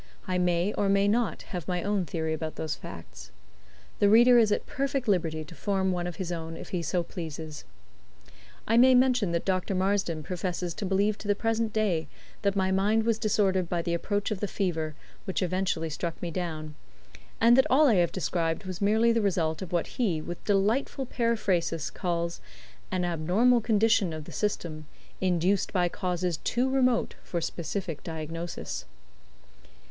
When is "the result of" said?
19.11-19.71